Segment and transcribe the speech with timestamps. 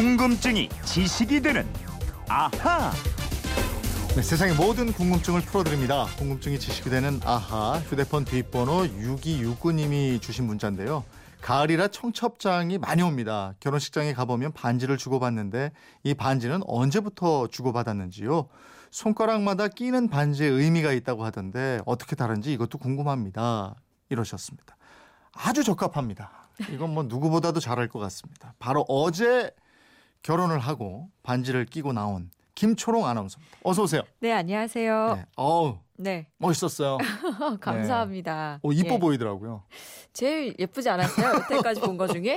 [0.00, 1.66] 궁금증이 지식이 되는
[2.26, 2.90] 아하.
[4.16, 6.06] 네, 세상의 모든 궁금증을 풀어드립니다.
[6.16, 11.04] 궁금증이 지식이 되는 아하 휴대폰 뒷번호 6269님이 주신 문자인데요.
[11.42, 13.52] 가을이라 청첩장이 많이 옵니다.
[13.60, 15.70] 결혼식장에 가보면 반지를 주고받는데
[16.04, 18.48] 이 반지는 언제부터 주고받았는지요?
[18.90, 23.74] 손가락마다 끼는 반지의 의미가 있다고 하던데 어떻게 다른지 이것도 궁금합니다.
[24.08, 24.78] 이러셨습니다.
[25.34, 26.48] 아주 적합합니다.
[26.70, 28.54] 이건 뭐 누구보다도 잘할 것 같습니다.
[28.58, 29.50] 바로 어제
[30.22, 33.58] 결혼을 하고 반지를 끼고 나온 김초롱 아나운서입니다.
[33.64, 34.02] 어서 오세요.
[34.20, 35.14] 네, 안녕하세요.
[35.16, 35.24] 네.
[35.36, 36.26] 어우, 네.
[36.38, 36.98] 멋있었어요.
[37.60, 38.58] 감사합니다.
[38.62, 38.98] 오, 이뻐 예.
[38.98, 39.62] 보이더라고요.
[40.12, 41.36] 제일 예쁘지 않았어요?
[41.36, 42.36] 여태까지 본 거 중에?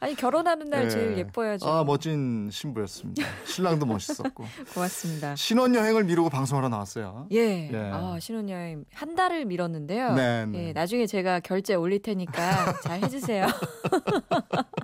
[0.00, 0.90] 아니, 결혼하는 날 네.
[0.90, 1.66] 제일 예뻐야죠.
[1.66, 3.22] 아, 멋진 신부였습니다.
[3.46, 4.44] 신랑도 멋있었고.
[4.74, 5.34] 고맙습니다.
[5.36, 7.28] 신혼여행을 미루고 방송하러 나왔어요.
[7.32, 7.70] 예.
[7.72, 7.90] 예.
[7.92, 10.12] 아, 신혼여행 한 달을 미뤘는데요.
[10.14, 10.68] 네, 네.
[10.68, 13.46] 예, 나중에 제가 결제 올릴 테니까 잘 해주세요.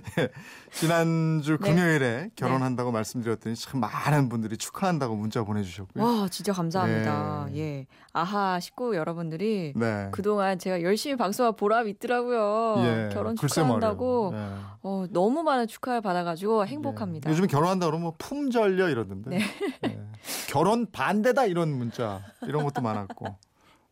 [0.72, 1.68] 지난주 네.
[1.70, 6.04] 금요일에 결혼한다고 말씀드렸더니 참 많은 분들이 축하한다고 문자 보내주셨고요.
[6.04, 7.48] 와, 진짜 감사합니다.
[7.50, 7.58] 네.
[7.58, 7.86] 예.
[8.12, 10.08] 아하, 식구 여러분들이 네.
[10.12, 12.76] 그동안 제가 열심히 방송한 보람이 있더라고요.
[12.84, 14.32] 예, 결혼 축하한다고.
[14.34, 14.38] 예.
[14.82, 17.28] 어, 너무 많은 축하를 받아가지고 행복합니다.
[17.28, 17.32] 예.
[17.32, 19.30] 요즘 결혼한다 그러면 품절려 이러던데.
[19.30, 19.40] 네.
[19.84, 20.00] 예.
[20.48, 23.36] 결혼 반대다 이런 문자 이런 것도 많았고.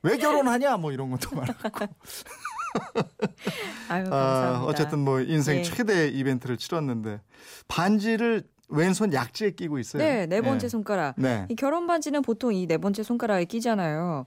[0.03, 1.87] 왜 결혼하냐 뭐 이런 것도 많았고.
[3.89, 4.65] 아유, 아, 감사합니다.
[4.65, 5.63] 어쨌든 뭐 인생 예.
[5.63, 7.21] 최대 이벤트를 치렀는데
[7.69, 10.03] 반지를 왼손 약지에 끼고 있어요.
[10.03, 10.69] 네, 네 번째 예.
[10.69, 11.15] 손가락.
[11.19, 11.47] 네.
[11.49, 14.27] 이 결혼 반지는 보통 이 네 번째 손가락에 끼잖아요.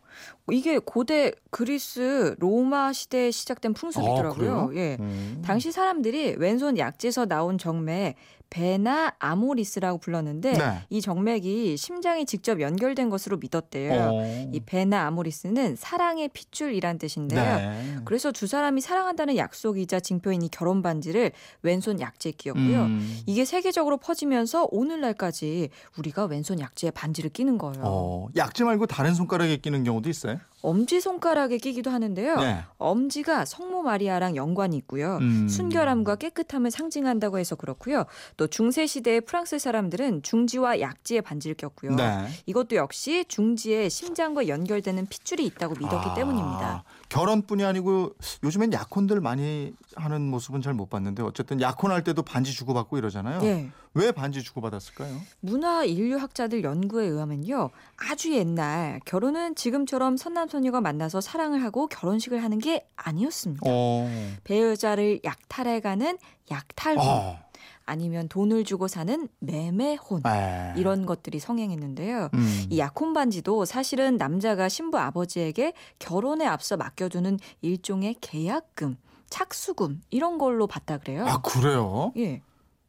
[0.51, 4.69] 이게 고대 그리스 로마 시대에 시작된 풍습이더라고요.
[4.71, 4.75] 아?
[4.75, 4.97] 예.
[4.99, 5.41] 음.
[5.43, 8.15] 당시 사람들이 왼손 약지에서 나온 정맥
[8.49, 10.63] 베나 아모리스라고 불렀는데 네.
[10.89, 14.09] 이 정맥이 심장이 직접 연결된 것으로 믿었대요.
[14.09, 14.49] 어.
[14.53, 17.41] 이 베나 아모리스는 사랑의 핏줄이란 뜻인데요.
[17.41, 17.95] 네.
[18.05, 22.83] 그래서 두 사람이 사랑한다는 약속이자 징표인 이 결혼 반지를 왼손 약지에 끼었고요.
[22.83, 23.19] 음.
[23.25, 27.81] 이게 세계적으로 퍼 지면서 오늘날까지 우리가 왼손 약지에 반지를 끼는 거예요.
[27.83, 30.37] 어, 약지 말고 다른 손가락에 끼는 경우도 있어요?
[30.63, 32.35] 엄지 손가락에 끼기도 하는데요.
[32.37, 32.63] 네.
[32.77, 35.17] 엄지가 성모 마리아랑 연관이 있고요.
[35.21, 35.47] 음.
[35.47, 38.05] 순결함과 깨끗함을 상징한다고 해서 그렇고요.
[38.37, 41.95] 또 중세 시대의 프랑스 사람들은 중지와 약지에 반지를 꼈고요.
[41.95, 42.27] 네.
[42.47, 46.83] 이것도 역시 중지에 심장과 연결되는 핏줄이 있다고 믿었기 아, 때문입니다.
[47.09, 52.97] 결혼뿐이 아니고 요즘엔 약혼들 많이 하는 모습은 잘 못 봤는데 어쨌든 약혼할 때도 반지 주고받고
[52.99, 53.41] 이러잖아요.
[53.41, 53.71] 네.
[53.97, 55.19] 왜 반지 주고받았을까요?
[55.39, 57.71] 문화 인류학자들 연구에 의하면요.
[57.97, 63.61] 아주 옛날 결혼은 지금처럼 선남선녀가 만나서 사랑을 하고 결혼식을 하는 게 아니었습니다.
[63.65, 64.07] 어.
[64.43, 66.17] 배우자를 약탈해가는
[66.51, 67.39] 약탈혼 어.
[67.85, 70.73] 아니면 돈을 주고 사는 매매혼 에.
[70.77, 72.29] 이런 것들이 성행했는데요.
[72.33, 72.65] 음.
[72.69, 78.97] 이 약혼 반지도 사실은 남자가 신부 아버지에게 결혼에 앞서 맡겨두는 일종의 계약금,
[79.29, 81.25] 착수금 이런 걸로 받다 그래요.
[81.27, 82.11] 아 그래요?
[82.17, 82.41] 예,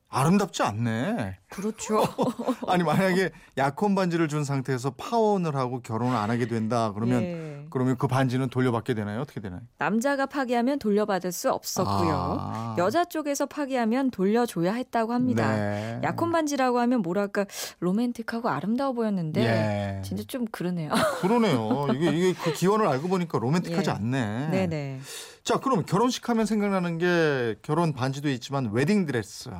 [0.09, 1.38] 아름답지 않네.
[1.51, 2.03] 그렇죠.
[2.69, 7.67] 아니 만약에 약혼 반지를 준 상태에서 파혼을 하고 결혼을 안 하게 된다 그러면 예.
[7.71, 9.21] 그러면 그 반지는 돌려받게 되나요?
[9.21, 9.61] 어떻게 되나요?
[9.79, 12.39] 남자가 파기하면 돌려받을 수 없었고요.
[12.41, 12.77] 아.
[12.79, 15.55] 여자 쪽에서 파기하면 돌려줘야 했다고 합니다.
[15.55, 16.01] 네.
[16.05, 17.47] 약혼 반지라고 하면 뭐랄까
[17.81, 20.03] 로맨틱하고 아름다워 보였는데 예.
[20.03, 20.91] 진짜 좀 그러네요.
[21.21, 21.89] 그러네요.
[21.97, 23.95] 이게 이게 그 기원을 알고 보니까 로맨틱하지 예.
[23.95, 24.49] 않네.
[24.51, 25.01] 네네.
[25.45, 29.51] 자, 그럼 결혼식 하면 생각나는 게 결혼 반지도 있지만 웨딩 드레스.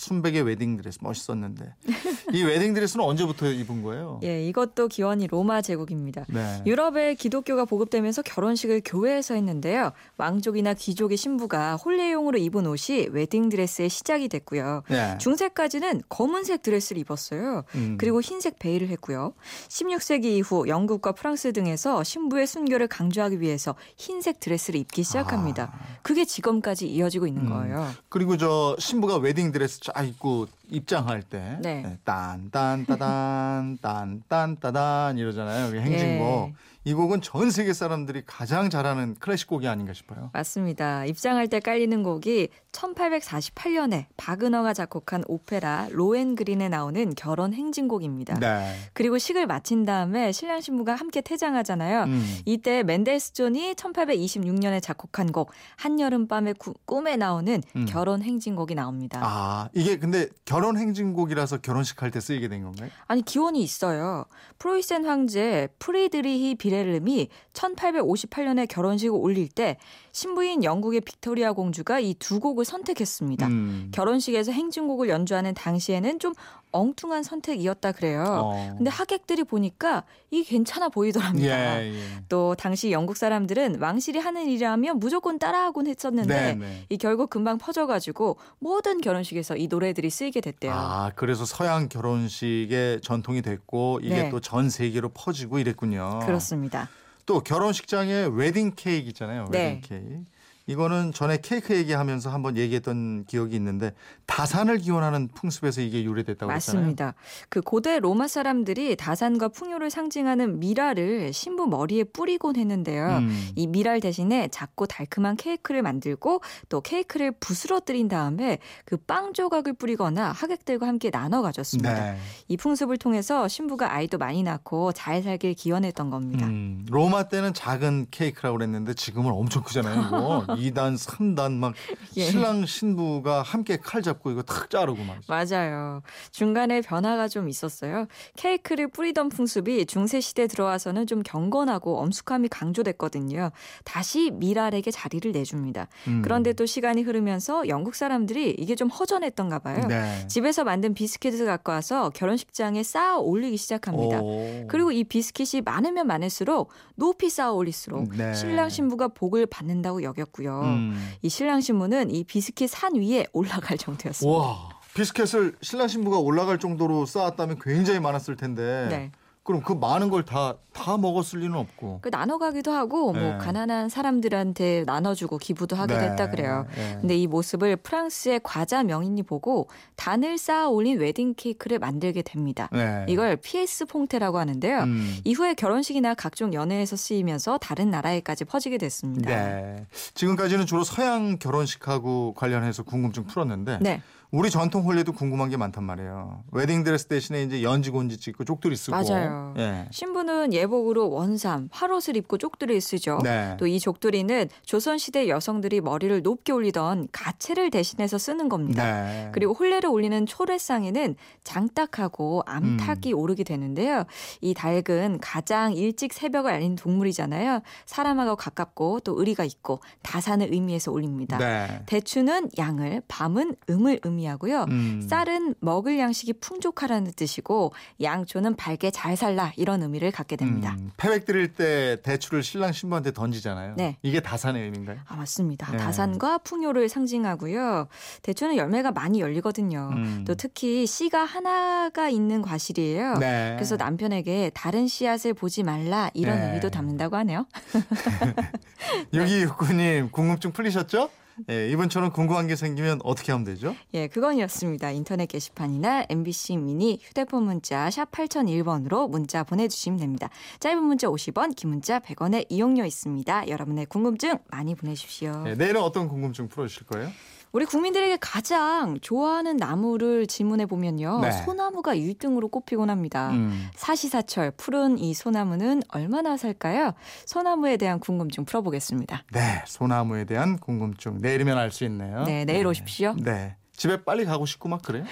[0.00, 1.74] 아, 순백의 웨딩 드레스 멋있었는데.
[2.32, 4.20] 이 웨딩 드레스는 언제부터 입은 거예요?
[4.22, 6.24] 예, 이것도 기원이 로마 제국입니다.
[6.28, 6.62] 네.
[6.64, 9.92] 유럽에 기독교가 보급되면서 결혼식을 교회에서 했는데요.
[10.16, 14.82] 왕족이나 귀족의 신부가 혼례용으로 입은 옷이 웨딩드레스의 시작이 됐고요.
[14.88, 15.18] 네.
[15.18, 17.64] 중세까지는 검은색 드레스를 입었어요.
[17.74, 17.96] 음.
[17.98, 19.34] 그리고 흰색 베일을 했고요.
[19.68, 25.72] 16세기 이후 영국과 프랑스 등에서 신부의 순결을 강조하기 위해서 흰색 드레스를 입기 시작합니다.
[26.02, 27.48] 그게 지금까지 이어지고 있는 음.
[27.50, 27.88] 거예요.
[28.08, 31.98] 그리고 저 신부가 웨딩 드레스 쫙 입고 입장할 때 네.
[32.04, 35.78] 딴딴따단 딴딴따단 이러잖아요.
[35.78, 36.48] 행진곡.
[36.50, 36.54] 예.
[36.84, 40.30] 이 곡은 전 세계 사람들이 가장 잘 아는 클래식 곡이 아닌가 싶어요.
[40.32, 41.04] 맞습니다.
[41.04, 48.38] 입장할 때 깔리는 곡이 1848년에 바그너가 작곡한 오페라 로엔그린에 나오는 결혼 행진곡입니다.
[48.38, 48.74] 네.
[48.94, 52.04] 그리고 식을 마친 다음에 신랑 신부가 함께 퇴장하잖아요.
[52.04, 52.38] 음.
[52.46, 57.86] 이때 멘델스존이 1826년에 작곡한 곡 한여름 밤의 구- 꿈에 나오는 음.
[57.86, 59.20] 결혼 행진곡이 나옵니다.
[59.22, 60.28] 아, 이게 근데
[60.60, 62.90] 결혼 행진곡이라서 결혼식 할 때 쓰이게 된 건가요?
[63.06, 64.26] 아니 기원이 있어요.
[64.58, 69.78] 프로이센 황제 프리드리히 비렐름이 1858년에 결혼식을 올릴 때
[70.12, 73.46] 신부인 영국의 빅토리아 공주가 이 두 곡을 선택했습니다.
[73.46, 73.88] 음.
[73.92, 76.34] 결혼식에서 행진곡을 연주하는 당시에는 좀
[76.72, 78.24] 엉뚱한 선택이었다 그래요.
[78.26, 78.74] 어.
[78.76, 81.82] 근데 하객들이 보니까 이게 괜찮아 보이더랍니다.
[81.82, 82.02] 예, 예.
[82.28, 86.84] 또 당시 영국 사람들은 왕실이 하는 일이라면 무조건 따라하곤 했었는데 네, 네.
[86.88, 90.72] 이 결국 금방 퍼져가지고 모든 결혼식에서 이 노래들이 쓰이게 됐대요.
[90.72, 94.30] 아, 그래서 서양 결혼식의 전통이 됐고 이게 네.
[94.30, 96.20] 또전 세계로 퍼지고 이랬군요.
[96.24, 96.88] 그렇습니다.
[97.26, 99.46] 또 결혼식장에 웨딩 케이크 있잖아요.
[99.50, 99.80] 웨딩 네.
[99.82, 100.24] 케이크.
[100.70, 103.92] 이거는 전에 케이크 얘기하면서 한번 얘기했던 기억이 있는데
[104.26, 106.80] 다산을 기원하는 풍습에서 이게 유래됐다고 했잖아요.
[106.82, 107.14] 맞습니다.
[107.48, 113.18] 그 고대 로마 사람들이 다산과 풍요를 상징하는 미라를 신부 머리에 뿌리곤 했는데요.
[113.18, 113.48] 음.
[113.56, 120.30] 이 미랄 대신에 작고 달콤한 케이크를 만들고 또 케이크를 부스러뜨린 다음에 그 빵 조각을 뿌리거나
[120.30, 122.12] 하객들과 함께 나눠 가졌습니다.
[122.12, 122.18] 네.
[122.46, 126.46] 이 풍습을 통해서 신부가 아이도 많이 낳고 잘 살길 기원했던 겁니다.
[126.46, 130.00] 음, 로마 때는 작은 케이크라고 그랬는데 지금은 엄청 크잖아요.
[130.06, 131.74] 이거 2단, 3단 막
[132.16, 132.24] 예.
[132.24, 135.18] 신랑 신부가 함께 칼 잡고 이거 탁 자르고 막.
[135.28, 136.02] 맞아요.
[136.30, 138.06] 중간에 변화가 좀 있었어요.
[138.36, 143.50] 케이크를 뿌리던 풍습이 중세 시대 들어와서는 좀 경건하고 엄숙함이 강조됐거든요.
[143.84, 145.88] 다시 미랄에게 자리를 내줍니다.
[146.08, 146.22] 음.
[146.22, 149.86] 그런데 또 시간이 흐르면서 영국 사람들이 이게 좀 허전했던가 봐요.
[149.88, 150.26] 네.
[150.28, 154.20] 집에서 만든 비스킷을 갖고 와서 결혼식장에 쌓아 올리기 시작합니다.
[154.20, 154.66] 오.
[154.68, 158.34] 그리고 이 비스킷이 많으면 많을수록 높이 쌓아 올릴수록 네.
[158.34, 160.49] 신랑 신부가 복을 받는다고 여겼고요.
[160.50, 161.12] 음.
[161.22, 164.38] 이 신랑 신부는 이 비스킷 산 위에 올라갈 정도였습니다.
[164.38, 164.68] 와.
[164.94, 168.88] 비스켓을 신랑 신부가 올라갈 정도로 쌓았다면 굉장히 많았을 텐데.
[168.90, 169.12] 네.
[169.52, 171.98] 그럼 그 많은 걸 다 다 먹었을 리는 없고.
[172.02, 173.38] 그 나눠 가기도 하고 뭐 네.
[173.38, 176.08] 가난한 사람들한테 나눠주고 기부도 하기도 네.
[176.08, 176.66] 했다 그래요.
[176.74, 176.98] 네.
[177.00, 182.68] 근데 이 모습을 프랑스의 과자 명인이 보고 단을 쌓아 올린 웨딩 케이크를 만들게 됩니다.
[182.72, 183.04] 네.
[183.08, 184.80] 이걸 피에스 퐁테라고 하는데요.
[184.80, 185.16] 음.
[185.24, 189.28] 이후에 결혼식이나 각종 연회에서 쓰이면서 다른 나라에까지 퍼지게 됐습니다.
[189.30, 189.86] 네.
[190.14, 196.44] 지금까지는 주로 서양 결혼식하고 관련해서 궁금증 풀었는데 네, 우리 전통 혼례도 궁금한 게 많단 말이에요.
[196.52, 198.96] 웨딩 드레스 대신에 이제 연지 곤지 찍고 족두리 쓰고.
[198.96, 199.54] 맞아요.
[199.58, 199.88] 예.
[199.90, 203.18] 신부는 예복으로 원삼, 활옷을 입고 족두리를 쓰죠.
[203.24, 203.56] 네.
[203.58, 208.84] 또 이 족두리는 조선시대 여성들이 머리를 높게 올리던 가채를 대신해서 쓰는 겁니다.
[208.84, 209.30] 네.
[209.32, 214.04] 그리고 혼례를 올리는 초례상에는 장닭하고 암탉이 오르게 되는데요.
[214.40, 217.62] 이 닭은 가장 일찍 새벽을 알린 동물이잖아요.
[217.86, 221.36] 사람하고 가깝고 또 의리가 있고 다산을 의미해서 올립니다.
[221.38, 221.82] 네.
[221.86, 224.64] 대추는 양을, 밤은 음을 의미 하고요.
[224.68, 225.06] 음.
[225.08, 230.76] 쌀은 먹을 양식이 풍족하라는 뜻이고 양초는 밝게 잘 살라 이런 의미를 갖게 됩니다.
[230.78, 233.74] 음, 패백 드릴 때 대추를 신랑 신부한테 던지잖아요.
[233.76, 233.96] 네.
[234.02, 234.98] 이게 다산의 의미인가요?
[235.06, 235.70] 아 맞습니다.
[235.70, 235.78] 네.
[235.78, 237.88] 다산과 풍요를 상징하고요.
[238.22, 239.90] 대추는 열매가 많이 열리거든요.
[239.92, 240.24] 음.
[240.26, 243.18] 또 특히 씨가 하나가 있는 과실이에요.
[243.18, 243.52] 네.
[243.56, 246.46] 그래서 남편에게 다른 씨앗을 보지 말라 이런 네.
[246.48, 247.46] 의미도 담는다고 하네요.
[249.12, 251.10] 유기육구님 궁금증 풀리셨죠?
[251.48, 253.74] 예, 이번처럼 궁금한 게 생기면 어떻게 하면 되죠?
[253.94, 254.90] 예, 그건이었습니다.
[254.90, 260.28] 인터넷 게시판이나 MBC 미니 휴대폰 문자 샵 8001번으로 문자 보내주시면 됩니다.
[260.60, 263.48] 짧은 문자 50원, 긴 문자 100원의 이용료 있습니다.
[263.48, 265.44] 여러분의 궁금증 많이 보내주십시오.
[265.46, 267.10] 예, 내일은 어떤 궁금증 풀어주실 거예요?
[267.52, 271.20] 우리 국민들에게 가장 좋아하는 나무를 질문해 보면요.
[271.20, 271.32] 네.
[271.32, 273.30] 소나무가 1등으로 꼽히곤 합니다.
[273.30, 273.68] 음.
[273.74, 276.92] 사시사철 푸른 이 소나무는 얼마나 살까요?
[277.26, 279.24] 소나무에 대한 궁금증 풀어보겠습니다.
[279.32, 282.24] 네, 소나무에 대한 궁금증 내일이면 알 수 있네요.
[282.24, 283.14] 네, 내일 오십시오.
[283.18, 283.56] 네.
[283.72, 285.04] 집에 빨리 가고 싶고 막 그래요?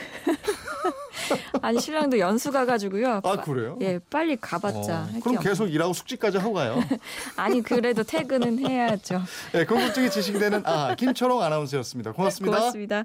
[1.63, 3.21] 아니 신랑도 연수 가가지고요.
[3.25, 3.79] 아 그래요?
[3.81, 5.09] 예, 빨리 가봤자.
[5.15, 6.79] 어, 그럼 없- 계속 일하고 숙직까지 하고 가요.
[7.37, 9.23] 아니 그래도 퇴근은 해야죠.
[9.53, 12.13] 네, 궁금증이 지식이 되는 아 김초롱 아나운서였습니다.
[12.13, 12.57] 고맙습니다.
[12.59, 13.05] 고맙습니다.